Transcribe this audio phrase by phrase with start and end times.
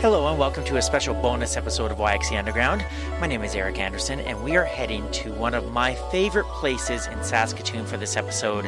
[0.00, 2.86] Hello and welcome to a special bonus episode of YXE Underground.
[3.20, 7.08] My name is Eric Anderson and we are heading to one of my favorite places
[7.08, 8.64] in Saskatoon for this episode,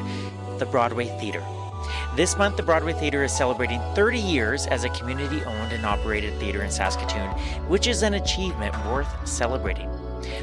[0.59, 1.45] the Broadway Theatre.
[2.17, 6.37] This month, the Broadway Theatre is celebrating 30 years as a community owned and operated
[6.41, 7.31] theatre in Saskatoon,
[7.69, 9.89] which is an achievement worth celebrating.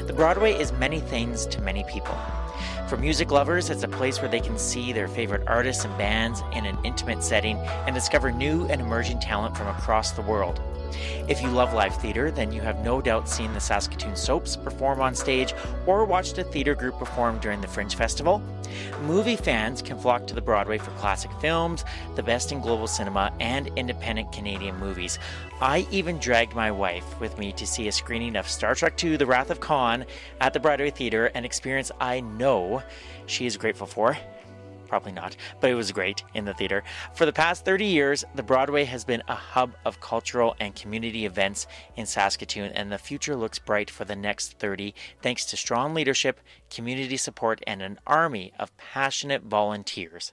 [0.06, 2.16] The Broadway is many things to many people.
[2.88, 6.42] For music lovers, it's a place where they can see their favorite artists and bands
[6.54, 10.62] in an intimate setting and discover new and emerging talent from across the world.
[11.28, 15.00] If you love live theater, then you have no doubt seen the Saskatoon Soaps perform
[15.00, 15.54] on stage
[15.86, 18.42] or watched a theater group perform during the Fringe Festival.
[19.02, 21.84] Movie fans can flock to the Broadway for classic films,
[22.16, 25.18] the best in global cinema, and independent Canadian movies.
[25.60, 29.16] I even dragged my wife with me to see a screening of Star Trek II
[29.16, 30.04] The Wrath of Khan
[30.40, 32.82] at the Broadway Theater, an experience I know
[33.26, 34.16] she is grateful for.
[34.88, 36.82] Probably not, but it was great in the theater.
[37.14, 41.26] For the past 30 years, the Broadway has been a hub of cultural and community
[41.26, 45.92] events in Saskatoon, and the future looks bright for the next 30 thanks to strong
[45.92, 50.32] leadership, community support, and an army of passionate volunteers.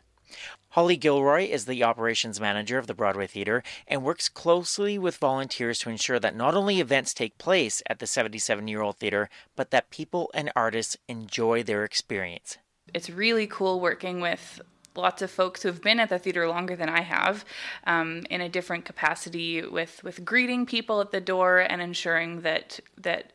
[0.70, 5.80] Holly Gilroy is the operations manager of the Broadway Theatre and works closely with volunteers
[5.80, 9.72] to ensure that not only events take place at the 77 year old theatre, but
[9.72, 12.58] that people and artists enjoy their experience
[12.94, 14.62] it's really cool working with
[14.96, 17.44] lots of folks who have been at the theater longer than I have,
[17.86, 22.80] um, in a different capacity, with with greeting people at the door and ensuring that
[22.98, 23.32] that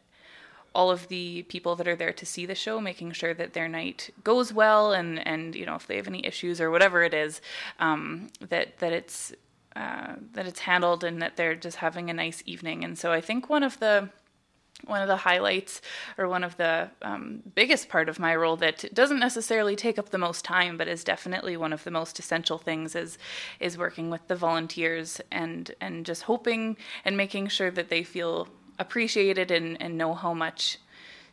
[0.75, 3.69] all of the people that are there to see the show, making sure that their
[3.69, 7.14] night goes well, and and you know if they have any issues or whatever it
[7.14, 7.41] is,
[7.79, 9.33] um, that that it's
[9.77, 12.85] uh, that it's handled and that they're just having a nice evening.
[12.85, 14.11] And so I think one of the
[14.86, 15.81] one of the highlights
[16.19, 20.11] or one of the um, biggest part of my role that doesn't necessarily take up
[20.11, 23.18] the most time but is definitely one of the most essential things is
[23.58, 28.48] is working with the volunteers and and just hoping and making sure that they feel
[28.79, 30.79] appreciated and, and know how much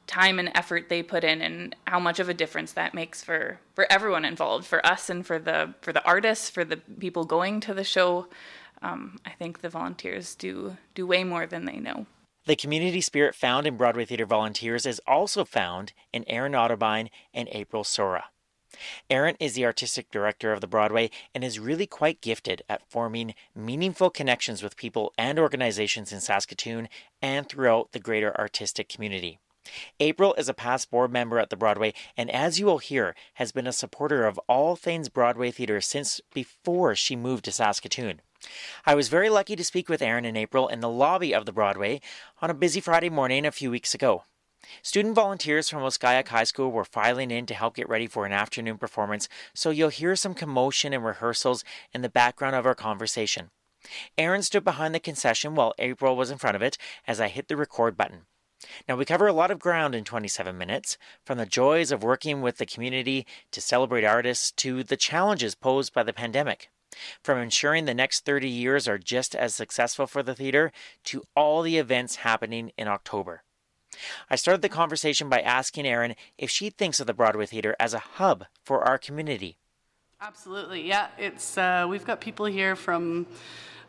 [0.05, 3.59] time and effort they put in and how much of a difference that makes for
[3.75, 7.59] for everyone involved for us and for the for the artists for the people going
[7.59, 8.27] to the show
[8.81, 12.05] um, I think the volunteers do do way more than they know.
[12.47, 17.49] The community spirit found in Broadway Theatre volunteers is also found in Aryn Otterbein and
[17.51, 18.29] April Sora.
[19.09, 23.35] Aryn is the artistic director of the Broadway and is really quite gifted at forming
[23.53, 26.87] meaningful connections with people and organizations in Saskatoon
[27.21, 29.39] and throughout the greater artistic community.
[29.99, 33.51] April is a past board member at the Broadway and, as you will hear, has
[33.51, 38.21] been a supporter of all things Broadway theater since before she moved to Saskatoon.
[38.85, 41.51] I was very lucky to speak with Aryn in April in the lobby of the
[41.51, 42.01] Broadway
[42.41, 44.23] on a busy Friday morning a few weeks ago.
[44.81, 48.33] Student volunteers from Oskayak High School were filing in to help get ready for an
[48.33, 51.63] afternoon performance, so you'll hear some commotion and rehearsals
[51.93, 53.51] in the background of our conversation.
[54.17, 56.77] Aryn stood behind the concession while April was in front of it
[57.07, 58.25] as I hit the record button.
[58.87, 62.41] Now, we cover a lot of ground in 27 minutes, from the joys of working
[62.41, 66.69] with the community to celebrate artists to the challenges posed by the pandemic.
[67.21, 70.71] From ensuring the next 30 years are just as successful for the theater
[71.05, 73.43] to all the events happening in October.
[74.29, 77.93] I started the conversation by asking Aryn if she thinks of the Broadway Theater as
[77.93, 79.57] a hub for our community.
[80.21, 81.07] Absolutely, yeah.
[81.17, 83.27] It's uh, we've got people here from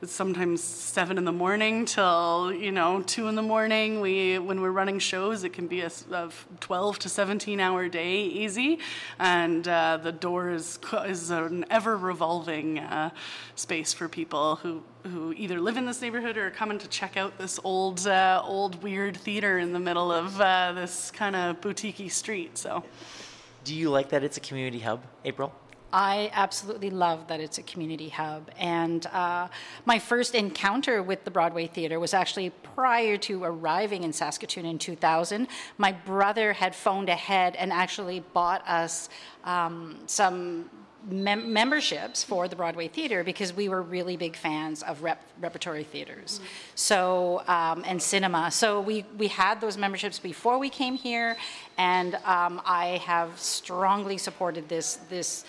[0.01, 4.01] it's sometimes seven in the morning till you know two in the morning.
[4.01, 8.21] We when we're running shows, it can be a, a twelve to seventeen hour day
[8.23, 8.79] easy,
[9.19, 13.11] and uh, the door is is an ever revolving uh,
[13.57, 17.17] space for people who who either live in this neighborhood or are coming to check
[17.17, 21.61] out this old uh, old weird theater in the middle of uh, this kind of
[21.61, 22.57] boutiquey street.
[22.57, 22.85] So,
[23.65, 25.53] do you like that it's a community hub, April?
[25.93, 28.51] I absolutely love that it's a community hub.
[28.59, 29.49] And uh,
[29.87, 34.79] my first encounter with the Broadway Theater was actually prior to arriving in Saskatoon in
[34.79, 35.49] 2000.
[35.79, 39.09] My brother had phoned ahead and actually bought us
[39.45, 40.69] um, some
[41.07, 45.85] mem- memberships for the Broadway Theater because we were really big fans of rep- repertory
[45.85, 46.47] theaters, mm-hmm.
[46.75, 48.51] so um, and cinema.
[48.51, 51.37] So we we had those memberships before we came here,
[51.77, 55.45] and um, I have strongly supported this this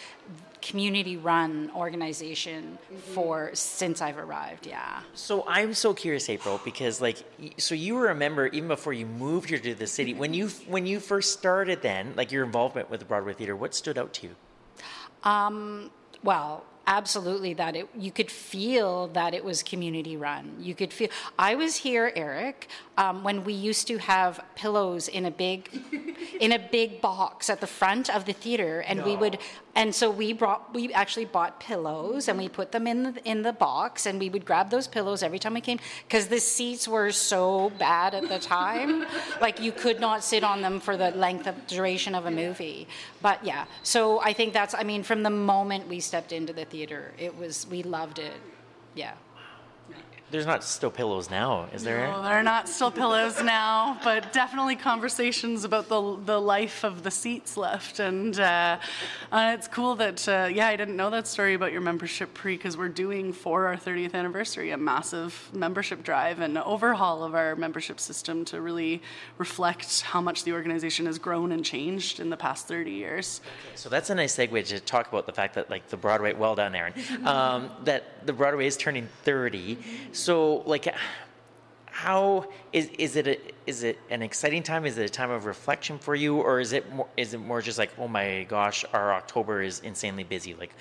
[0.62, 2.78] community run organization
[3.14, 4.68] for since I've arrived.
[4.68, 5.00] Yeah.
[5.14, 7.18] So I'm so curious, April, because like,
[7.58, 10.14] so you were a member even before you moved here to the city.
[10.14, 13.74] When you when you first started, then like your involvement with the Broadway Theater, what
[13.74, 14.36] stood out to you?
[15.24, 15.92] Um,
[16.24, 20.56] well, absolutely that it you could feel that it was community run.
[20.60, 21.10] You could feel.
[21.38, 25.70] I was here, Eric, um, when we used to have pillows in a big,
[26.42, 29.06] in a big box at the front of the theater, and no.
[29.06, 29.38] we would.
[29.76, 30.74] And so we brought.
[30.74, 34.30] We actually bought pillows, and we put them in the, in the box, and we
[34.30, 38.28] would grab those pillows every time we came because the seats were so bad at
[38.28, 39.06] the time,
[39.42, 42.88] like you could not sit on them for the length of duration of a movie.
[43.22, 44.74] But yeah, so I think that's.
[44.74, 46.79] I mean, from the moment we stepped into the theater,
[47.18, 48.40] it was we loved it.
[48.96, 49.14] Yeah
[50.32, 52.08] there's not still pillows now, is there?
[52.08, 57.04] No, there are not still pillows now, but definitely conversations about the the life of
[57.04, 58.78] the seats left, and uh,
[59.32, 62.56] uh, it's cool that uh, yeah, I didn't know that story about your membership pre
[62.56, 67.56] because we're doing for our 30th anniversary a massive membership drive and overhaul of our
[67.56, 69.02] membership system to really
[69.38, 73.42] reflect how much the organization has grown and changed in the past 30 years.
[73.76, 76.56] So that's a nice segue to talk about the fact that like the Broadway, well
[76.56, 79.78] done, Aryn, um, that the Broadway is turning 30.
[80.20, 80.94] So, like,
[81.86, 84.86] how is is it a, is it an exciting time?
[84.86, 87.62] Is it a time of reflection for you, or is it more, is it more
[87.62, 90.54] just like, oh my gosh, our October is insanely busy?
[90.54, 90.74] Like,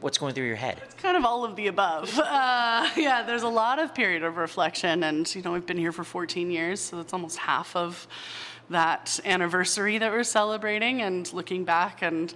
[0.00, 0.80] what's going through your head?
[0.84, 2.20] It's kind of all of the above.
[2.34, 5.92] Uh, yeah, there's a lot of period of reflection, and you know, we've been here
[5.92, 8.08] for 14 years, so that's almost half of
[8.70, 12.34] that anniversary that we're celebrating, and looking back and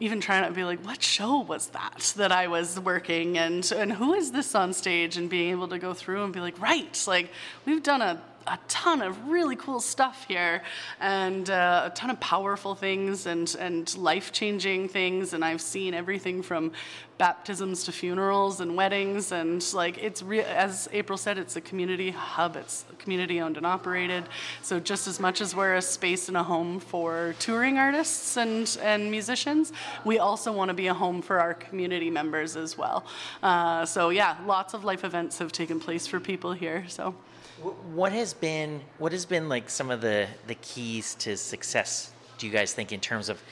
[0.00, 3.38] even trying to be like, what show was that that I was working?
[3.38, 6.40] And and who is this on stage and being able to go through and be
[6.40, 7.30] like, right, like
[7.64, 10.62] we've done a a ton of really cool stuff here
[11.00, 15.32] and uh, a ton of powerful things and, and life changing things.
[15.32, 16.72] And I've seen everything from
[17.18, 19.32] baptisms to funerals and weddings.
[19.32, 23.66] And like it's, re- as April said, it's a community hub, it's community owned and
[23.66, 24.24] operated.
[24.62, 28.78] So just as much as we're a space and a home for touring artists and,
[28.82, 29.72] and musicians,
[30.04, 33.04] we also want to be a home for our community members as well.
[33.42, 36.84] Uh, so yeah, lots of life events have taken place for people here.
[36.88, 37.14] So.
[37.62, 42.12] What has been what has been like some of the the keys to success?
[42.38, 43.42] Do you guys think in terms of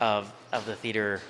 [0.00, 1.20] of of the theater,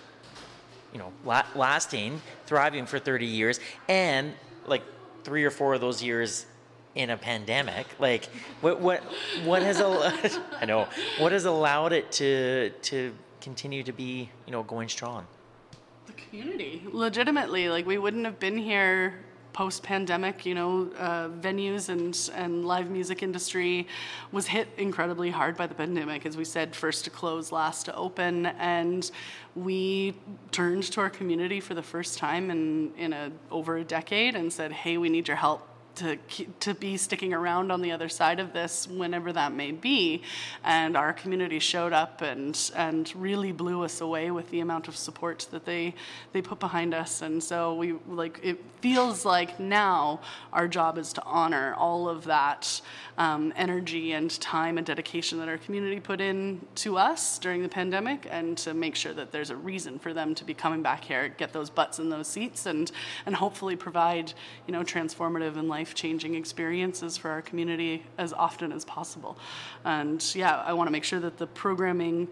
[0.93, 4.35] you know, la- lasting, thriving for thirty years, and
[4.67, 4.83] like
[5.25, 6.47] three or four of those years
[6.95, 7.87] in a pandemic?
[7.99, 8.27] Like,
[8.61, 9.03] what what
[9.45, 10.89] what has allowed, I know
[11.19, 15.27] what has allowed it to to continue to be you know going strong?
[16.07, 19.21] The community, legitimately, like we wouldn't have been here
[19.57, 23.89] post-pandemic, you know, uh, venues and and live music industry
[24.31, 26.27] was hit incredibly hard by the pandemic.
[26.27, 29.11] As we said, first to close, last to open, and
[29.55, 30.15] we
[30.53, 34.53] turned to our community for the first time in in a over a decade and
[34.53, 36.17] said, "Hey, we need your help to
[36.61, 40.23] to be sticking around on the other side of this whenever that may be.
[40.65, 44.97] And our community showed up and and really blew us away with the amount of
[44.97, 45.95] support that they
[46.33, 47.23] they put behind us.
[47.23, 50.21] And so we like it feels like now
[50.53, 52.81] our job is to honor all of that
[53.19, 57.69] um, energy and time and dedication that our community put in to us during the
[57.69, 61.03] pandemic and to make sure that there's a reason for them to be coming back
[61.05, 62.93] here get those butts in those seats and
[63.25, 64.33] and hopefully provide
[64.67, 69.39] you know transformative and life life changing experiences for our community as often as possible.
[69.85, 72.29] And yeah, I want to make sure that the programming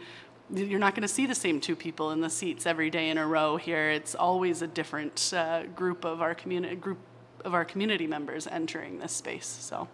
[0.53, 3.17] you're not going to see the same two people in the seats every day in
[3.17, 3.89] a row here.
[3.91, 6.99] It's always a different uh, group of our community group
[7.45, 9.47] of our community members entering this space.
[9.47, 9.89] So,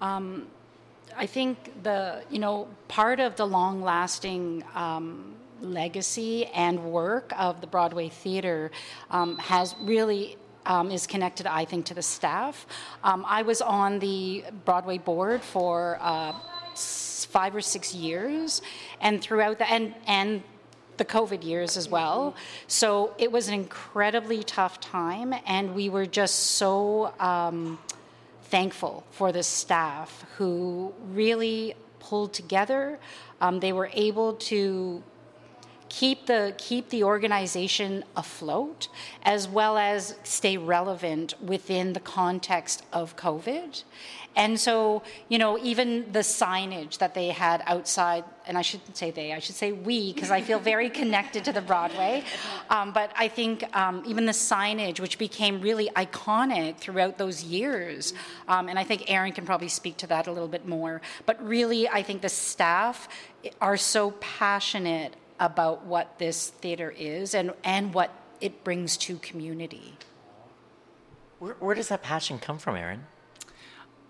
[0.00, 0.46] um,
[1.16, 7.66] I think the you know part of the long-lasting um, legacy and work of the
[7.66, 8.70] Broadway Theater
[9.10, 10.36] um, has really
[10.66, 12.66] um, is connected, I think, to the staff.
[13.02, 16.34] Um, I was on the Broadway board for uh,
[16.74, 18.62] five or six years,
[19.00, 20.42] and throughout the and and
[20.96, 22.34] the COVID years as well.
[22.66, 27.78] So it was an incredibly tough time, and we were just so um,
[28.44, 32.98] thankful for the staff who really pulled together.
[33.40, 35.02] Um, they were able to
[35.96, 38.88] keep the keep the organization afloat
[39.22, 43.82] as well as stay relevant within the context of covid.
[44.42, 49.10] And so you know even the signage that they had outside and i shouldn't say
[49.10, 52.22] they i should say we because i feel very connected to the broadway.
[52.68, 58.12] Um, but i think um, even the signage which became really iconic throughout those years
[58.52, 61.36] um, and i think aryn can probably speak to that a little bit more but
[61.54, 63.08] really i think the staff
[63.68, 69.94] are so passionate about what this theater is and, and what it brings to community.
[71.38, 73.00] Where, where does that passion come from, Aryn?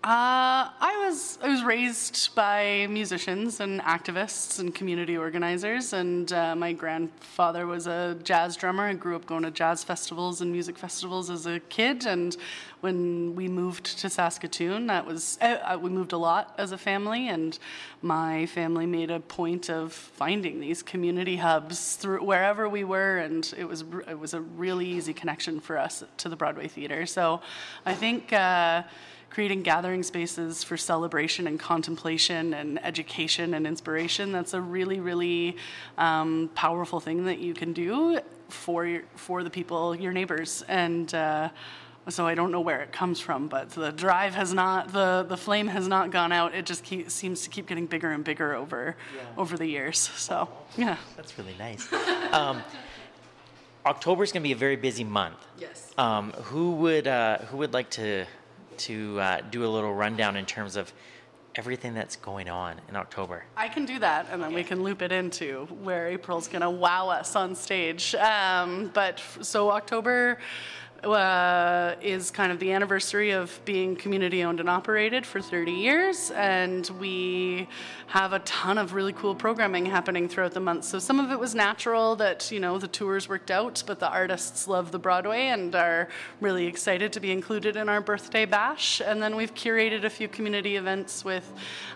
[0.07, 6.55] Uh, I was I was raised by musicians and activists and community organizers, and uh,
[6.55, 8.83] my grandfather was a jazz drummer.
[8.83, 12.37] I grew up going to jazz festivals and music festivals as a kid, and
[12.79, 17.27] when we moved to Saskatoon, that was uh, we moved a lot as a family,
[17.27, 17.59] and
[18.01, 23.53] my family made a point of finding these community hubs through wherever we were, and
[23.57, 27.05] it was it was a really easy connection for us to the Broadway Theatre.
[27.05, 27.41] So,
[27.85, 28.31] I think.
[29.29, 34.31] Creating gathering spaces for celebration and contemplation and education and inspiration.
[34.31, 35.57] That's a really, really
[35.97, 38.19] um, powerful thing that you can do
[38.49, 41.13] for your, for the people, your neighbors, and.
[41.13, 41.49] Uh,
[42.09, 45.35] so I don't know where it comes from, but the drive has not, the, the
[45.35, 46.55] flame has not gone out.
[46.55, 49.23] It just keep, seems to keep getting bigger and bigger over yeah.
[49.37, 49.97] over the years.
[50.15, 51.91] So yeah, that's really nice.
[52.31, 52.63] um,
[53.85, 55.37] October is going to be a very busy month.
[55.57, 55.93] Yes.
[55.97, 58.25] Um, who would uh, who would like to
[58.79, 60.93] to uh, do a little rundown in terms of
[61.55, 63.43] everything that's going on in October.
[63.55, 66.69] I can do that, and then we can loop it into where April's going to
[66.69, 68.13] wow us on stage.
[68.15, 70.37] Um, but so October
[71.03, 76.31] uh, is kind of the anniversary of being community owned and operated for 30 years,
[76.31, 77.67] and we
[78.07, 80.85] have a ton of really cool programming happening throughout the month.
[80.85, 84.09] So some of it was natural that you know the tours worked out, but the
[84.09, 86.07] artists love the Broadway and are
[86.41, 89.01] really excited to be included in our birthday bash.
[89.01, 91.51] And then we've curated a few community events with,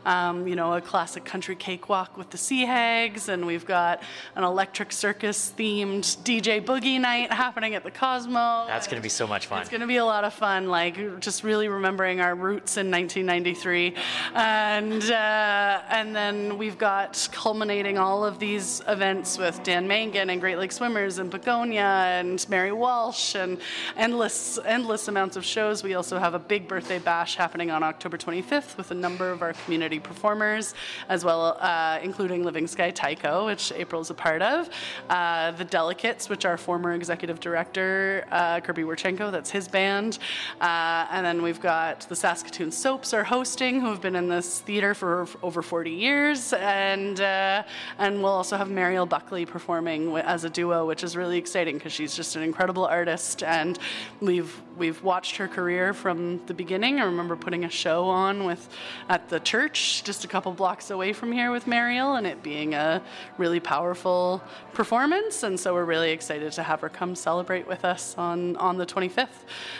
[0.05, 4.03] um, you know, a classic country cakewalk with the Sea Hags, and we've got
[4.35, 8.65] an electric circus themed DJ boogie night happening at the Cosmo.
[8.67, 9.61] That's going to be so much fun.
[9.61, 12.91] It's going to be a lot of fun, like just really remembering our roots in
[12.91, 13.95] 1993.
[14.35, 20.41] And, uh, and then we've got culminating all of these events with Dan Mangan and
[20.41, 23.61] Great Lake Swimmers and Begonia and Mary Walsh and
[23.95, 25.83] endless, endless amounts of shows.
[25.83, 29.41] We also have a big birthday bash happening on October 25th with a number of
[29.41, 30.73] our community performers,
[31.07, 34.69] as well, uh, including Living Sky Taiko, which April's a part of,
[35.09, 40.17] uh, The Delicates, which our former executive director, uh, Kirby Yurchenko, that's his band.
[40.59, 44.59] Uh, and then we've got the Saskatoon Soaps are hosting, who have been in this
[44.59, 46.53] theater for over 40 years.
[46.53, 47.63] And, uh,
[47.97, 51.93] and we'll also have Mariel Buckley performing as a duo, which is really exciting because
[51.93, 53.43] she's just an incredible artist.
[53.43, 53.77] And
[54.19, 56.99] we've, we've watched her career from the beginning.
[56.99, 58.69] I remember putting a show on with
[59.09, 62.73] at the church just a couple blocks away from here with Mariel, and it being
[62.73, 63.01] a
[63.37, 64.41] really powerful
[64.73, 65.43] performance.
[65.43, 68.85] And so we're really excited to have her come celebrate with us on, on the
[68.85, 69.27] 25th.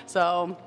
[0.06, 0.58] So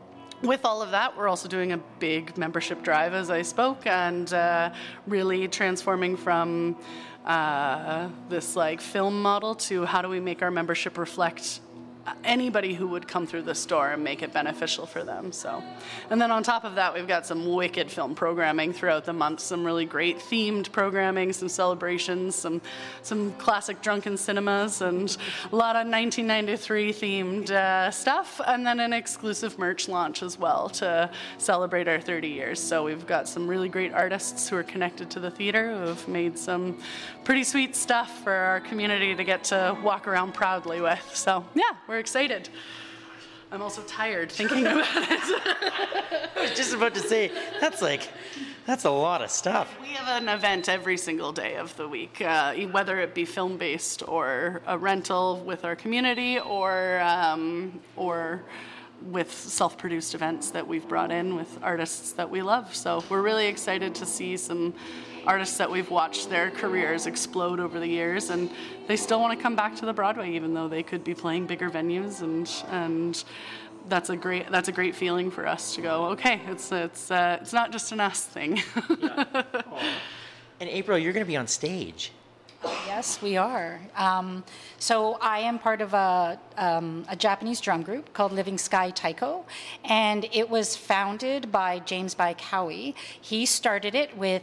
[0.42, 4.32] with all of that, we're also doing a big membership drive, as I spoke, and
[4.32, 4.72] uh,
[5.06, 6.76] really transforming from
[7.24, 11.60] uh, this like film model to how do we make our membership reflect
[12.25, 15.32] anybody who would come through the store and make it beneficial for them.
[15.32, 15.62] So,
[16.11, 19.40] and then on top of that, we've got some wicked film programming throughout the month.
[19.40, 22.61] Some really great themed programming, some celebrations, some
[23.02, 25.16] some classic drunken cinemas, and
[25.52, 28.40] a lot of 1993 themed uh, stuff.
[28.46, 32.61] And then an exclusive merch launch as well to celebrate our 30 years.
[32.61, 36.08] So we've got some really great artists who are connected to the theater who have
[36.08, 36.78] made some
[37.25, 41.11] pretty sweet stuff for our community to get to walk around proudly with.
[41.14, 42.48] So yeah, we're excited.
[43.52, 44.86] I'm also tired thinking about it.
[46.36, 48.08] I was just about to say, that's like,
[48.66, 49.72] that's a lot of stuff.
[49.80, 53.56] We have an event every single day of the week, uh, whether it be film
[53.56, 58.42] based or a rental with our community or, um, or
[59.02, 62.74] with self produced events that we've brought in with artists that we love.
[62.74, 64.74] So we're really excited to see some
[65.26, 68.50] artists that we've watched their careers explode over the years, and
[68.86, 71.46] they still want to come back to the Broadway, even though they could be playing
[71.46, 73.24] bigger venues, and and
[73.88, 76.06] that's a great that's a great feeling for us to go.
[76.06, 78.60] Okay, it's it's uh, it's not just an us thing.
[78.98, 79.42] yeah.
[80.60, 82.12] And April, you're going to be on stage.
[82.86, 83.80] Yes, we are.
[83.96, 84.44] Um,
[84.78, 89.44] so I am part of a, um, a, Japanese drum group called Living Sky Taiko,
[89.84, 92.94] and it was founded by James Baikawi.
[93.20, 94.42] He started it with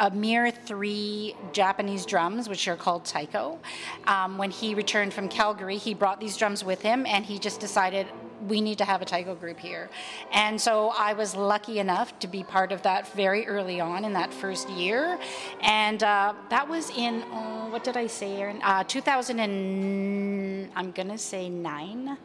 [0.00, 3.58] a mere three Japanese drums, which are called taiko.
[4.06, 7.60] Um, when he returned from Calgary, he brought these drums with him, and he just
[7.60, 8.06] decided
[8.46, 9.90] we need to have a taiko group here.
[10.32, 14.12] And so I was lucky enough to be part of that very early on in
[14.12, 15.18] that first year,
[15.60, 18.60] and uh, that was in oh, what did I say, Aryn?
[18.62, 22.16] Uh, 2000 and I'm gonna say nine.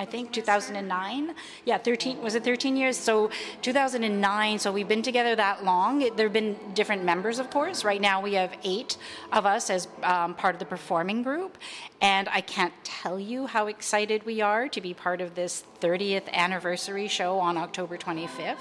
[0.00, 1.34] I think 2009.
[1.64, 2.96] Yeah, 13 was it 13 years?
[2.96, 3.30] So
[3.62, 4.58] 2009.
[4.60, 5.98] So we've been together that long.
[6.14, 7.84] There have been different members, of course.
[7.84, 8.96] Right now we have eight
[9.32, 11.58] of us as um, part of the performing group,
[12.00, 16.28] and I can't tell you how excited we are to be part of this 30th
[16.32, 18.56] anniversary show on October 25th.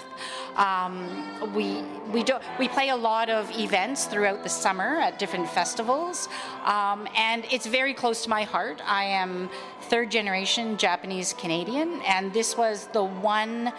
[0.56, 5.48] Um, we we do we play a lot of events throughout the summer at different
[5.50, 6.29] festivals,
[6.68, 8.82] um, and it's very close to my heart.
[8.86, 9.50] I am
[9.84, 13.72] third generation Japanese Canadian, and this was the one,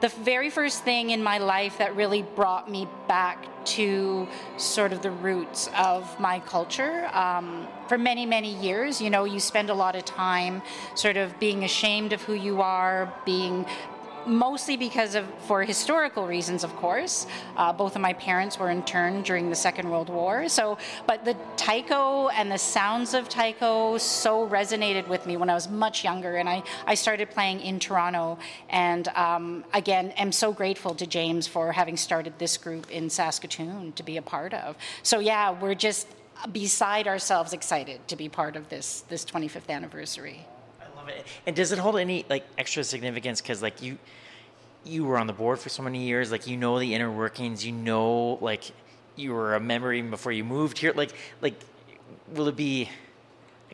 [0.00, 4.26] the very first thing in my life that really brought me back to
[4.56, 7.08] sort of the roots of my culture.
[7.12, 10.60] Um, for many, many years, you know, you spend a lot of time
[10.96, 13.64] sort of being ashamed of who you are, being
[14.26, 17.26] mostly because of for historical reasons of course.
[17.56, 20.48] Uh, both of my parents were interned during the second world war.
[20.48, 25.54] So but the taiko and the sounds of taiko so resonated with me when i
[25.54, 28.38] was much younger and i, I started playing in toronto.
[28.68, 33.92] And um, again am so grateful to james for having started this group in saskatoon
[33.92, 34.76] to be a part of.
[35.02, 36.08] So yeah we're just
[36.52, 40.46] beside ourselves excited to be part of this this 25th anniversary
[41.08, 41.26] it.
[41.46, 43.98] And does it hold any like extra significance because like you
[44.84, 47.64] you were on the board for so many years, like you know the inner workings,
[47.64, 48.70] you know like
[49.16, 50.92] you were a member even before you moved here.
[50.94, 51.54] Like like
[52.32, 52.88] will it be?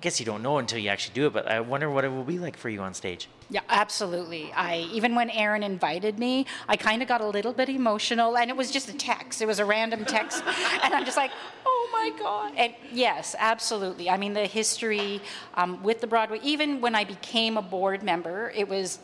[0.00, 2.09] I guess you don't know until you actually do it, but I wonder what it
[2.09, 3.28] will be like for you on stage.
[3.50, 4.50] Yeah, absolutely.
[4.54, 8.49] I even when Aryn invited me, I kind of got a little bit emotional, and
[8.49, 9.42] it was just a text.
[9.42, 10.42] It was a random text,
[10.83, 11.30] and I'm just like,
[11.66, 12.54] oh my god.
[12.57, 14.09] And yes, absolutely.
[14.09, 15.21] I mean, the history
[15.52, 16.40] um, with the Broadway.
[16.42, 19.00] Even when I became a board member, it was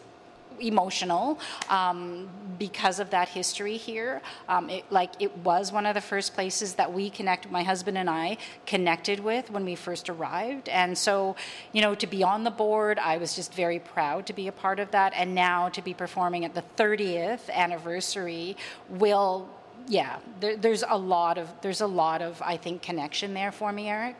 [0.61, 4.23] emotional um, because of that history here.
[4.49, 7.99] Um, it, like it was one of the first places that we connect, my husband
[7.99, 10.69] and I connected with when we first arrived.
[10.69, 11.37] And so,
[11.73, 14.53] you know, to be on the board, I was just very proud to be a
[14.53, 15.13] part of that.
[15.15, 18.57] And now to be performing at the 30th anniversary
[18.89, 19.49] will,
[19.87, 23.73] yeah, there, there's a lot of, there's a lot of, I think, connection there for
[23.73, 24.17] me, Eric.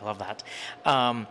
[0.00, 0.42] I love that.
[0.84, 1.26] Um,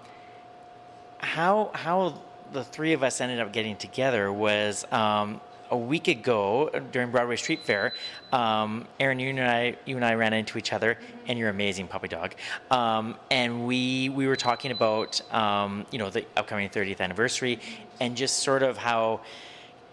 [1.20, 2.22] how, how,
[2.54, 7.36] the three of us ended up getting together was um, a week ago during Broadway
[7.36, 7.94] Street Fair.
[8.32, 10.98] Um, Aryn, you and I, you and I ran into each other,
[11.28, 12.36] and you're amazing puppy dog.
[12.72, 17.60] Um, and we we were talking about um, you know the upcoming 30th anniversary,
[18.00, 19.22] and just sort of how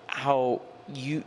[0.06, 0.60] how
[0.92, 1.24] you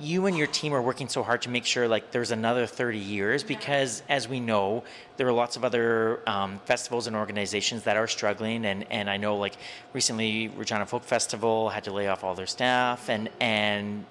[0.00, 2.98] you and your team are working so hard to make sure like there's another 30
[2.98, 4.82] years because as we know
[5.18, 9.16] there are lots of other um, festivals and organizations that are struggling and, and i
[9.16, 9.56] know like
[9.92, 14.04] recently regina folk festival had to lay off all their staff and and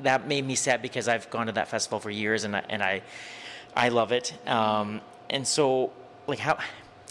[0.00, 2.82] that made me sad because i've gone to that festival for years and i, and
[2.82, 3.02] I,
[3.78, 4.34] I love it.
[4.46, 5.92] Um, and so
[6.26, 6.58] like how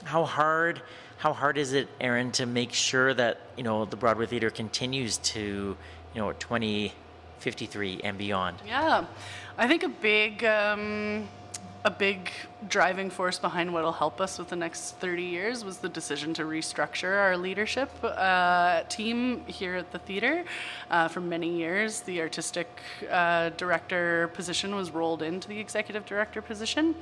[0.04, 0.82] how hard
[1.18, 5.18] how hard is it aryn to make sure that you know the broadway theater continues
[5.18, 5.78] to
[6.14, 6.94] you know 20
[7.40, 8.58] 53 and beyond?
[8.66, 9.06] Yeah,
[9.58, 11.28] I think a big um,
[11.84, 12.30] a big
[12.68, 16.34] driving force behind what will help us with the next 30 years was the decision
[16.34, 20.44] to restructure our leadership uh, team here at the theater.
[20.90, 22.68] Uh, for many years, the artistic
[23.12, 26.96] uh, director position was rolled into the executive director position.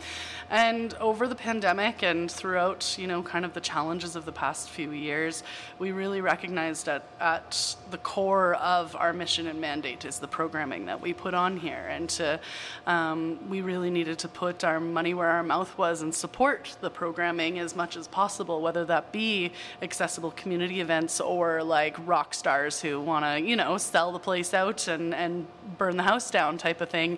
[0.50, 4.70] And over the pandemic and throughout, you know, kind of the challenges of the past
[4.70, 5.44] few years,
[5.80, 10.86] we really recognized that at the core of our mission and mandate is the programming
[10.88, 11.88] that we put on here.
[11.90, 12.42] And to,
[12.86, 16.90] um, we really needed to put our money where our mouth was and support the
[16.90, 22.82] programming as much as possible, whether that be accessible community events or like rock stars
[22.82, 26.58] who want to, you know, sell the place out and, and burn the house down
[26.58, 27.18] type of thing.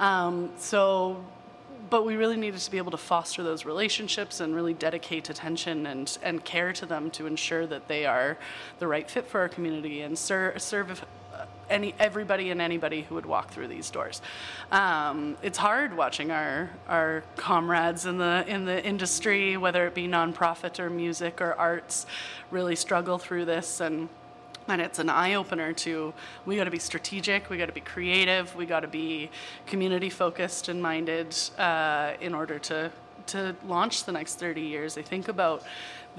[0.00, 1.24] Um, so
[1.90, 5.86] but we really needed to be able to foster those relationships and really dedicate attention
[5.86, 8.36] and, and care to them to ensure that they are
[8.78, 11.04] the right fit for our community and ser- serve
[11.70, 14.20] any everybody and anybody who would walk through these doors.
[14.70, 20.06] Um, it's hard watching our our comrades in the in the industry, whether it be
[20.06, 22.06] nonprofit or music or arts,
[22.50, 24.08] really struggle through this and.
[24.70, 26.12] And it's an eye opener to
[26.44, 29.30] we got to be strategic, we got to be creative, we got to be
[29.66, 32.92] community focused and minded uh, in order to
[33.28, 34.98] to launch the next 30 years.
[34.98, 35.62] I think about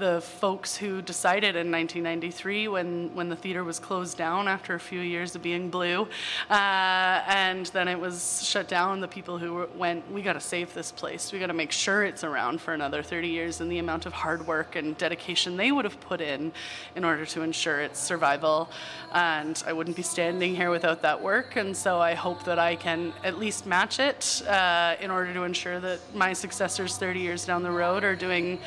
[0.00, 4.80] the folks who decided in 1993 when, when the theater was closed down after a
[4.80, 6.08] few years of being blue.
[6.48, 9.00] Uh, and then it was shut down.
[9.00, 11.32] The people who went, we got to save this place.
[11.32, 13.60] We got to make sure it's around for another 30 years.
[13.60, 16.50] And the amount of hard work and dedication they would have put in
[16.96, 18.70] in order to ensure its survival.
[19.12, 21.56] And I wouldn't be standing here without that work.
[21.56, 25.42] And so I hope that I can at least match it uh, in order to
[25.42, 28.58] ensure that my successors 30 years down the road are doing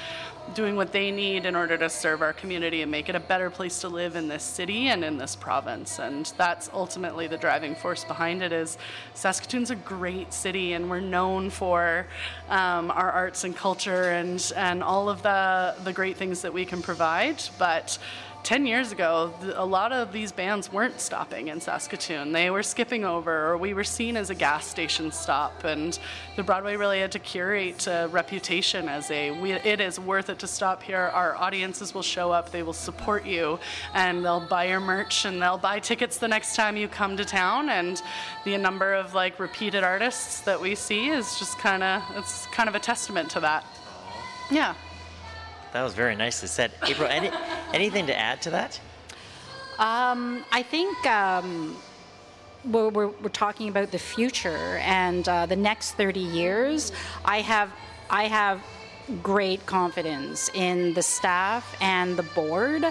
[0.53, 3.49] doing what they need in order to serve our community and make it a better
[3.49, 5.99] place to live in this city and in this province.
[5.99, 8.51] And that's ultimately the driving force behind it.
[8.51, 8.77] Is
[9.13, 12.07] Saskatoon's a great city, and we're known for
[12.49, 16.65] um, our arts and culture and and all of the the great things that we
[16.65, 17.97] can provide, but
[18.43, 22.33] 10 years ago, a lot of these bands weren't stopping in Saskatoon.
[22.33, 25.63] They were skipping over, or we were seen as a gas station stop.
[25.63, 25.97] And
[26.35, 30.39] the Broadway really had to curate a reputation as a we, it is worth it
[30.39, 30.99] to stop here.
[30.99, 33.59] Our audiences will show up, they will support you,
[33.93, 37.23] and they'll buy your merch and they'll buy tickets the next time you come to
[37.23, 37.69] town.
[37.69, 38.01] And
[38.43, 42.67] the number of like repeated artists that we see is just kind of it's kind
[42.67, 43.63] of a testament to that.
[44.51, 44.75] Yeah.
[45.73, 46.71] That was very nicely said.
[46.83, 47.31] April, any,
[47.73, 48.79] anything to add to that?
[49.79, 51.75] Um, I think um,
[52.63, 56.91] we're, we're, we're, talking about the future and uh, the next 30 years.
[57.25, 57.71] I have,
[58.07, 58.61] I have
[59.23, 62.85] great confidence in the staff and the board.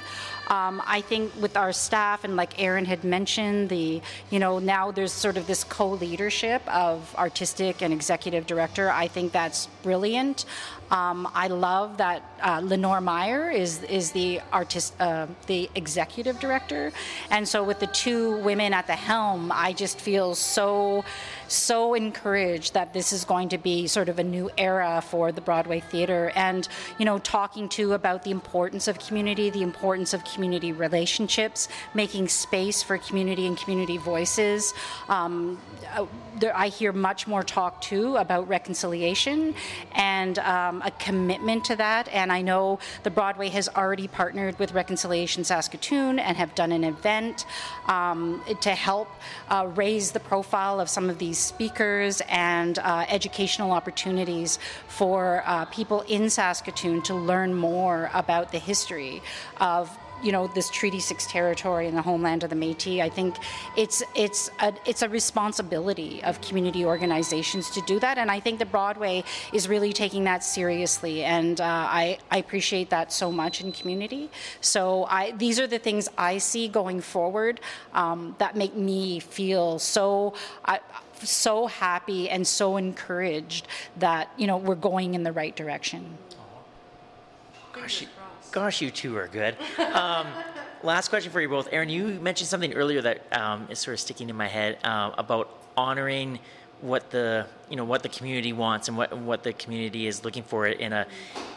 [0.53, 4.91] Um, I think with our staff and like Aryn had mentioned, the you know now
[4.91, 8.91] there's sort of this co-leadership of artistic and executive director.
[8.91, 10.45] I think that's brilliant.
[10.93, 16.93] Um, I love that uh, Lenore Meyer is is the artist, uh, the executive director,
[17.31, 21.03] and so with the two women at the helm, I just feel so
[21.49, 25.41] so encouraged that this is going to be sort of a new era for the
[25.41, 30.23] Broadway theater, and you know talking to about the importance of community, the importance of
[30.25, 34.75] community relationships, making space for community and community voices.
[35.09, 35.59] Um,
[35.95, 36.07] uh,
[36.39, 39.55] there, I hear much more talk too about reconciliation
[39.93, 42.09] and um, a commitment to that.
[42.09, 46.85] And I know the Broadway has already partnered with Reconciliation Saskatoon and have done an
[46.85, 47.47] event
[47.87, 49.09] um, to help
[49.49, 55.65] uh, raise the profile of some of these speakers and uh, educational opportunities for uh,
[55.67, 59.23] people in Saskatoon to learn more about the history
[59.61, 63.01] of you know this Treaty Six territory and the homeland of the Métis.
[63.01, 63.37] I think
[63.77, 68.59] it's it's a it's a responsibility of community organizations to do that, and I think
[68.59, 73.61] the Broadway is really taking that seriously, and uh, I I appreciate that so much
[73.61, 74.31] in community.
[74.61, 77.61] So I these are the things I see going forward
[77.95, 80.35] um, that make me feel so.
[80.65, 80.81] I,
[81.25, 86.19] so happy and so encouraged that you know we're going in the right direction.
[88.53, 89.57] Gosh, you two are good.
[89.79, 90.27] Um,
[90.83, 91.71] last question for you both.
[91.71, 95.13] Aryn, you mentioned something earlier that um, is sort of sticking in my head uh,
[95.17, 96.39] about honoring
[96.83, 100.43] what the you know what the community wants and what what the community is looking
[100.43, 101.07] for in a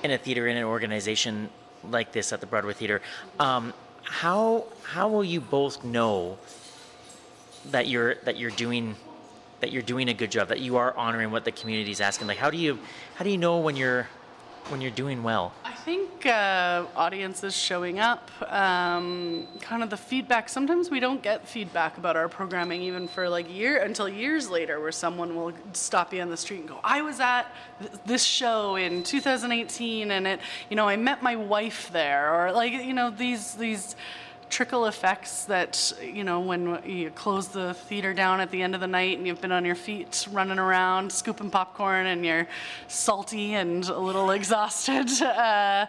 [0.03, 1.49] in a theater in an organization
[1.83, 3.01] like this at the Broadway Theater.
[3.41, 6.37] Um, how how will you both know
[7.71, 8.95] that you're that you're doing
[9.59, 12.27] that you're doing a good job that you are honoring what the community is asking?
[12.27, 12.79] Like how do you
[13.15, 14.07] how do you know when you're
[14.69, 15.53] when you're doing well?
[15.85, 20.49] I think uh, audiences showing up, um, kind of the feedback.
[20.49, 24.79] Sometimes we don't get feedback about our programming even for like year until years later,
[24.79, 27.43] where someone will stop you on the street and go, "I was at
[27.79, 30.39] th- this show in 2018, and it,
[30.71, 33.95] you know, I met my wife there," or like, you know, these these
[34.49, 38.81] trickle effects that you know when you close the theater down at the end of
[38.81, 42.47] the night and you've been on your feet running around scooping popcorn and you're
[42.87, 45.85] salty and a little exhausted uh,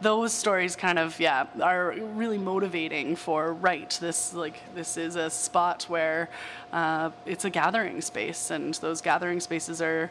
[0.00, 5.28] those stories kind of yeah are really motivating for right this like this is a
[5.28, 6.28] spot where
[6.72, 10.10] uh, it's a gathering space and those gathering spaces are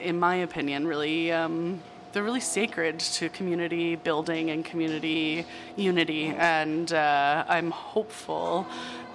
[0.00, 1.80] in my opinion really um,
[2.12, 6.26] they're really sacred to community building and community unity.
[6.26, 8.66] And uh, I'm hopeful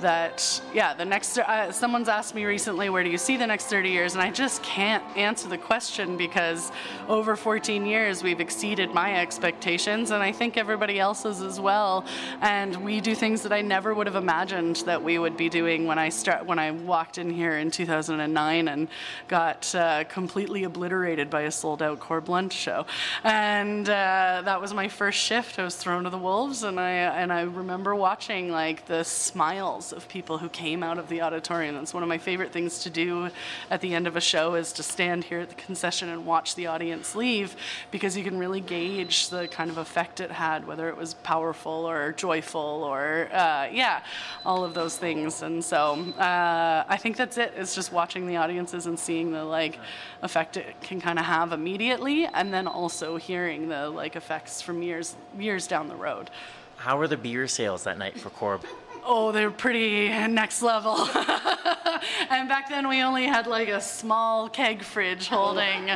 [0.02, 3.66] that yeah the next uh, someone's asked me recently where do you see the next
[3.66, 4.14] 30 years?
[4.14, 6.72] And i just can't answer the question because
[7.08, 12.06] over 14 years we've exceeded my expectations and i think everybody else's as well.
[12.42, 15.86] And we do things that i never would have imagined that we would be doing
[15.86, 18.88] when i start when i walked in here in 2009 and
[19.28, 22.86] got uh, completely obliterated by a sold out Corb Lund show.
[23.24, 25.60] And uh, that was my first shift.
[25.60, 29.91] I was thrown to the wolves and i and i remember watching like the smiles
[29.92, 31.76] of people who came out of the auditorium.
[31.76, 33.30] That's one of my favorite things to do
[33.70, 36.56] at the end of a show is to stand here at the concession and watch
[36.56, 37.56] the audience leave
[37.92, 41.72] because you can really gauge the kind of effect it had, whether it was powerful
[41.72, 44.04] or joyful or uh, yeah,
[44.46, 45.42] all of those things.
[45.42, 47.54] And so uh, I think that's it.
[47.56, 49.80] It's just watching the audiences and seeing the like
[50.22, 54.82] effect it can kind of have immediately, and then also hearing the like effects from
[54.82, 56.30] years years down the road.
[56.78, 58.64] How were the beer sales that night for Corb?
[59.04, 60.96] Oh, they're pretty next level.
[62.30, 65.88] and back then we only had like a small keg fridge holding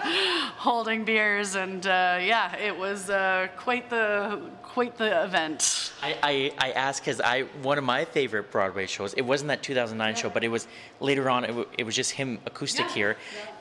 [0.57, 5.93] holding beers, and uh, yeah, it was uh, quite the quite the event.
[6.01, 6.17] I,
[6.59, 9.13] I, I ask because I one of my favorite Broadway shows.
[9.13, 10.67] It wasn't that 2009 show, but it was
[10.99, 11.43] later on.
[11.43, 12.93] It, w- it was just him acoustic Yeah.
[12.93, 13.17] here,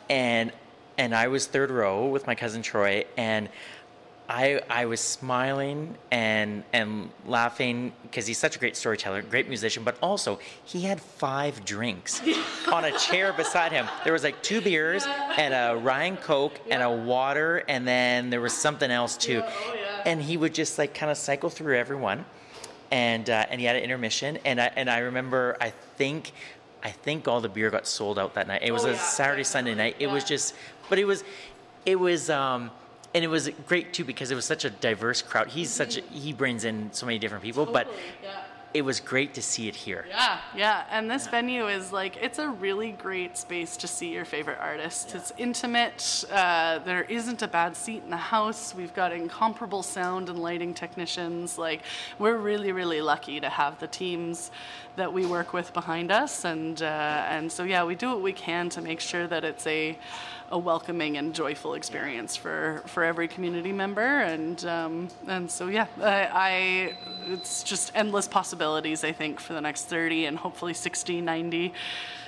[0.08, 0.52] and
[0.96, 3.48] and I was third row with my cousin Troy, and
[4.28, 9.84] I I was smiling and and laughing because he's such a great storyteller, great musician,
[9.84, 12.22] but also he had five drinks
[12.72, 13.86] on a chair beside him.
[14.02, 18.40] There was like two beers and a Ryan Coke and a water, and then there
[18.40, 19.42] was something else too.
[20.06, 22.24] And he would just like kind of cycle through everyone,
[22.90, 26.32] and uh, and he had an intermission, and I and I remember I think.
[26.82, 28.60] I think all the beer got sold out that night.
[28.62, 28.98] It was Oh, a yeah.
[28.98, 29.96] Saturday, Sunday night.
[30.00, 30.54] It was just,
[30.90, 31.24] but it was,
[31.86, 32.70] it was, um,
[33.14, 35.48] and it was great too because it was such a diverse crowd.
[35.48, 37.88] He's such a, he brings in so many different people, but
[38.22, 38.42] yeah.
[38.74, 40.04] It was great to see it here.
[40.08, 44.24] Yeah, yeah, and this venue is like it's a really great space to see your
[44.24, 45.14] favorite artist.
[45.14, 46.24] It's intimate.
[46.30, 48.74] Uh, there isn't a bad seat in the house.
[48.74, 51.56] We've got incomparable sound and lighting technicians.
[51.56, 51.82] Like
[52.18, 54.50] we're really, really lucky to have the teams
[54.96, 58.32] that we work with behind us, and uh, and so yeah, we do what we
[58.32, 59.96] can to make sure that it's a
[60.50, 65.86] a welcoming and joyful experience for, for every community member and um, and so yeah
[65.98, 71.20] I, I it's just endless possibilities I think for the next 30 and hopefully 60
[71.20, 71.72] 90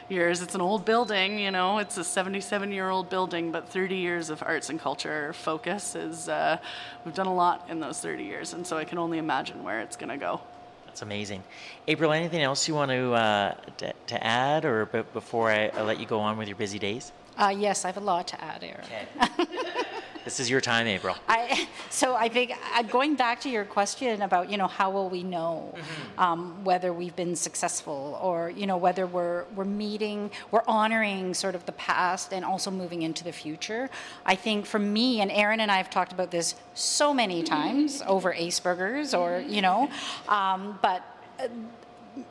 [0.08, 3.96] years it's an old building you know it's a 77 year old building but 30
[3.96, 6.58] years of arts and culture focus is uh,
[7.04, 9.80] we've done a lot in those 30 years and so I can only imagine where
[9.80, 10.40] it's going to go
[10.86, 11.42] That's amazing.
[11.88, 15.82] April, anything else you want to uh, to, to add, or b- before I, I
[15.82, 17.12] let you go on with your busy days?
[17.36, 18.88] Uh, yes, I have a lot to add, Aryn.
[20.26, 21.14] this is your time, April.
[21.28, 25.08] I, so I think uh, going back to your question about you know how will
[25.08, 25.72] we know
[26.18, 31.54] um, whether we've been successful or you know whether we're we're meeting we're honoring sort
[31.54, 33.88] of the past and also moving into the future.
[34.26, 38.02] I think for me and Aryn and I have talked about this so many times
[38.04, 39.88] over Ace Burgers or you know,
[40.28, 41.04] um, but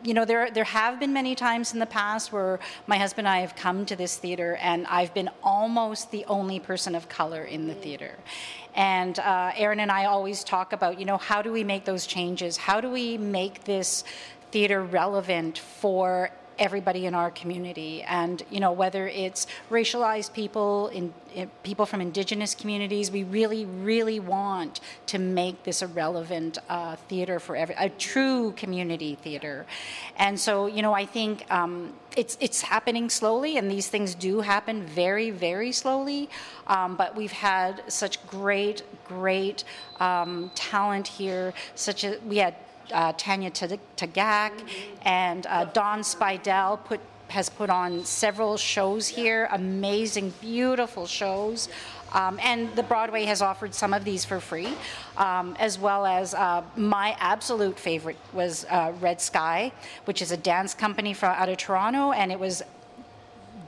[0.03, 3.35] you know, there there have been many times in the past where my husband and
[3.35, 7.43] I have come to this theater, and I've been almost the only person of color
[7.43, 8.15] in the theater.
[8.75, 12.05] And uh, Aryn and I always talk about, you know, how do we make those
[12.05, 12.57] changes?
[12.57, 14.03] How do we make this
[14.51, 18.03] theater relevant for everybody in our community.
[18.03, 23.65] And you know whether it's racialized people in, in people from indigenous communities we really
[23.65, 29.65] really want to make this a relevant uh, theater for every a true community theater.
[30.17, 34.41] And so you know i think um, it's it's happening slowly and these things do
[34.41, 36.29] happen very very slowly.
[36.67, 39.63] Um, but we've had such great great
[39.99, 42.55] um, talent here such as we had
[42.91, 44.51] uh, Tanya Tag- Tagaq
[45.03, 51.69] and uh, Don Spidell put has put on several shows here, amazing, beautiful shows.
[52.13, 54.73] Um, and the Broadway has offered some of these for free,
[55.17, 59.71] um, as well as uh, my absolute favorite was uh, Red Sky,
[60.05, 62.61] which is a dance company from out of Toronto, and it was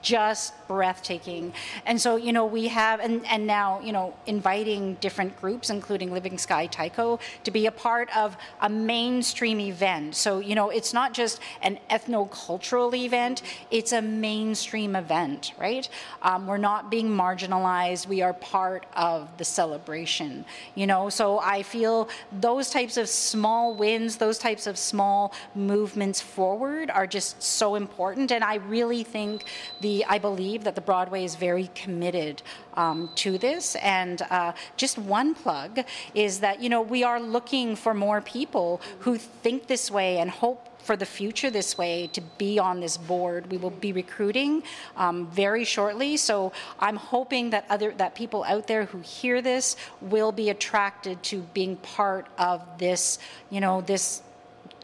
[0.01, 1.53] just breathtaking.
[1.85, 6.11] And so, you know, we have, and, and now, you know, inviting different groups, including
[6.11, 10.15] Living Sky Taiko, to be a part of a mainstream event.
[10.15, 15.87] So, you know, it's not just an ethnocultural event, it's a mainstream event, right?
[16.21, 21.09] Um, we're not being marginalized, we are part of the celebration, you know?
[21.09, 27.07] So I feel those types of small wins, those types of small movements forward are
[27.07, 28.31] just so important.
[28.31, 29.45] And I really think
[29.81, 32.41] the, I believe that the Broadway is very committed
[32.75, 33.75] um, to this.
[33.75, 35.79] And uh, just one plug
[36.13, 40.29] is that, you know, we are looking for more people who think this way and
[40.29, 43.51] hope for the future this way to be on this board.
[43.51, 44.63] We will be recruiting
[44.95, 49.75] um, very shortly, so I'm hoping that other that people out there who hear this
[49.99, 53.19] will be attracted to being part of this,
[53.49, 54.21] you know, this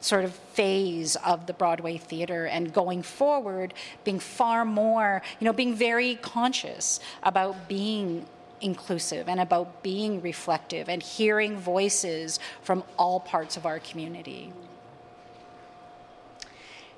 [0.03, 5.53] sort of phase of the Broadway theater and going forward being far more, you know,
[5.53, 8.25] being very conscious about being
[8.61, 14.51] inclusive and about being reflective and hearing voices from all parts of our community.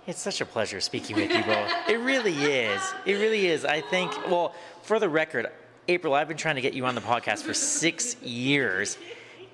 [0.08, 1.72] It's such a pleasure speaking with you both.
[1.90, 2.82] it really is.
[3.06, 3.66] It really is.
[3.66, 5.48] I think, well, for the record,
[5.88, 8.98] April, I've been trying to get you on the podcast for six years.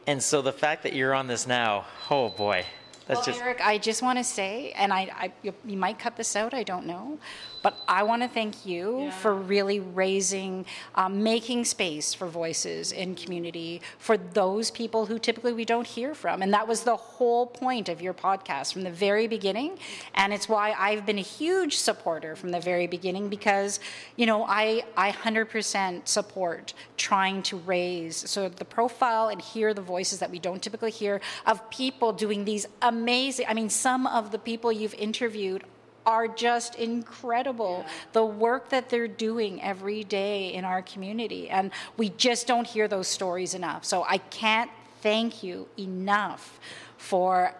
[0.08, 2.66] And so the fact that you're on this now, oh boy,
[3.12, 6.00] That's well, just Eric, I just want to say, and I, I you, you might
[6.00, 7.20] cut this out, I don't know,
[7.62, 9.12] but I want to thank you Yeah.
[9.12, 15.54] for really raising, um, making space for voices in community for those people who typically
[15.54, 18.92] we don't hear from, and that was the whole point of your podcast from the
[18.92, 19.78] very beginning,
[20.16, 23.80] and it's why I've been a huge supporter from the very beginning because,
[24.16, 29.82] you know, I I 100% support trying to raise so the profile and hear the
[29.82, 33.46] voices that we don't typically hear of people doing these amazing.
[33.48, 35.64] I mean, some of the people you've interviewed
[36.06, 37.86] are just incredible.
[38.14, 42.88] The work that they're doing every day in our community, and we just don't hear
[42.88, 43.86] those stories enough.
[43.86, 46.60] So I can't thank you enough
[46.98, 47.56] for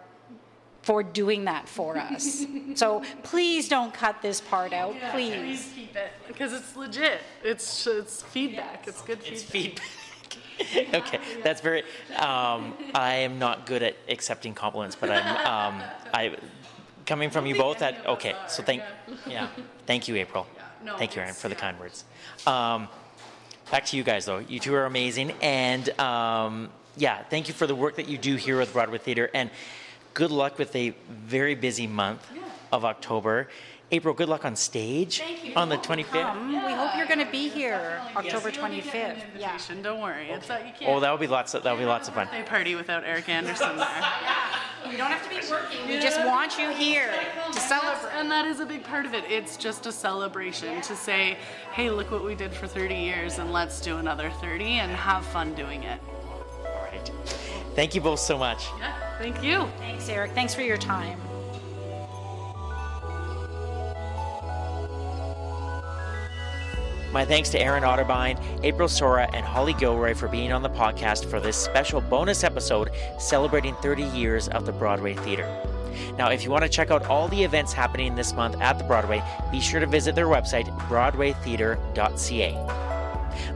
[0.82, 2.44] for doing that for us.
[2.74, 5.34] so please don't cut this part out, please.
[5.34, 7.20] Please keep it because it's legit.
[7.44, 8.86] It's it's feedback.
[8.88, 9.32] It's good feedback.
[9.32, 9.84] it's feedback.
[9.84, 9.98] feedback.
[10.94, 11.82] okay, that's very.
[12.16, 15.26] Um, I am not good at accepting compliments, but I'm.
[15.46, 16.36] Um, I
[17.12, 17.80] coming from you both.
[17.80, 18.34] That okay.
[18.48, 18.82] So thank.
[19.26, 19.48] Yeah,
[19.86, 20.46] thank you, April.
[20.82, 21.60] No, Thank you, Aryn, for the yeah.
[21.60, 22.04] kind words.
[22.46, 22.88] Um,
[23.70, 24.38] back to you guys, though.
[24.38, 28.34] You two are amazing, and um, yeah, thank you for the work that you do
[28.36, 29.50] here with Broadway Theater, and
[30.14, 32.26] good luck with a very busy month
[32.72, 33.48] of October.
[33.92, 35.22] April, good luck on stage
[35.54, 36.24] on the 25th.
[36.24, 38.94] Um, we hope you're going to be here October You'll be getting an 25th.
[38.94, 39.52] Yeah.
[39.52, 40.30] invitation, Don't worry.
[40.30, 41.00] It's not, you Oh, can't.
[41.02, 41.52] that would be lots.
[41.52, 42.26] Of, that would be lots of fun.
[42.26, 43.86] birthday party without Eric Anderson there.
[44.90, 45.86] You don't have to be working.
[45.86, 47.12] We just want you here
[47.52, 48.12] to celebrate.
[48.14, 49.24] And that is a big part of it.
[49.28, 51.38] It's just a celebration to say,
[51.72, 55.24] hey, look what we did for 30 years and let's do another 30 and have
[55.26, 56.00] fun doing it.
[56.66, 57.10] All right.
[57.74, 58.66] Thank you both so much.
[58.78, 59.66] Yeah, thank you.
[59.78, 60.32] Thanks, Eric.
[60.32, 61.18] Thanks for your time.
[67.12, 71.26] My thanks to Aryn Otterbein, April Sora, and Holly Gilroy for being on the podcast
[71.26, 75.46] for this special bonus episode celebrating 30 years of the Broadway Theater.
[76.16, 78.84] Now, if you want to check out all the events happening this month at the
[78.84, 82.81] Broadway, be sure to visit their website, broadwaytheater.ca.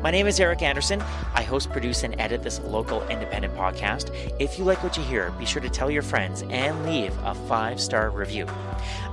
[0.06, 1.02] My name is Eric Anderson.
[1.34, 4.14] I host, produce, and edit this local independent podcast.
[4.38, 7.34] If you like what you hear, be sure to tell your friends and leave a
[7.34, 8.46] five star review.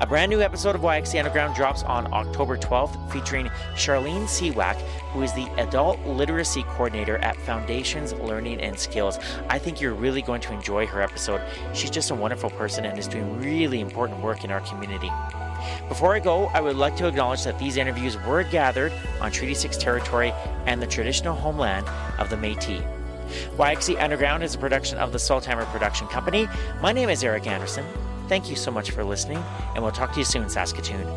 [0.01, 4.75] A brand new episode of YXE Underground drops on October 12th, featuring Charlene Seawack,
[5.13, 9.17] who is the Adult Literacy Coordinator at Foundations Learning and Skills.
[9.49, 11.41] I think you're really going to enjoy her episode.
[11.73, 15.09] She's just a wonderful person and is doing really important work in our community.
[15.87, 19.53] Before I go, I would like to acknowledge that these interviews were gathered on Treaty
[19.53, 20.33] 6 territory
[20.65, 21.87] and the traditional homeland
[22.19, 22.81] of the Metis.
[23.57, 26.47] YXE Underground is a production of the Saltimer Production Company.
[26.81, 27.85] My name is Eric Anderson.
[28.27, 31.07] Thank you so much for listening, and we'll talk to you soon, Saskatoon.